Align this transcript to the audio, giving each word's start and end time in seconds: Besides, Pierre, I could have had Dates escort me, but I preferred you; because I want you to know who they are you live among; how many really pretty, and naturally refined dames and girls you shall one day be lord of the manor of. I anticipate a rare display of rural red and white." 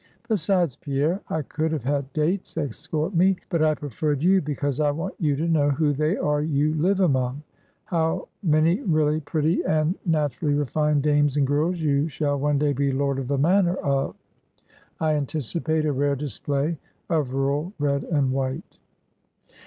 Besides, 0.27 0.77
Pierre, 0.77 1.21
I 1.29 1.43
could 1.43 1.71
have 1.71 1.83
had 1.83 2.11
Dates 2.11 2.57
escort 2.57 3.13
me, 3.13 3.37
but 3.49 3.61
I 3.61 3.75
preferred 3.75 4.23
you; 4.23 4.41
because 4.41 4.79
I 4.79 4.89
want 4.89 5.13
you 5.19 5.35
to 5.35 5.47
know 5.47 5.69
who 5.69 5.93
they 5.93 6.17
are 6.17 6.41
you 6.41 6.73
live 6.73 6.99
among; 6.99 7.43
how 7.85 8.27
many 8.41 8.81
really 8.81 9.19
pretty, 9.19 9.63
and 9.63 9.93
naturally 10.03 10.55
refined 10.55 11.03
dames 11.03 11.37
and 11.37 11.45
girls 11.45 11.81
you 11.81 12.07
shall 12.07 12.39
one 12.39 12.57
day 12.57 12.73
be 12.73 12.91
lord 12.91 13.19
of 13.19 13.27
the 13.27 13.37
manor 13.37 13.75
of. 13.75 14.15
I 14.99 15.13
anticipate 15.13 15.85
a 15.85 15.91
rare 15.93 16.15
display 16.15 16.79
of 17.07 17.35
rural 17.35 17.71
red 17.77 18.03
and 18.05 18.31
white." 18.31 18.79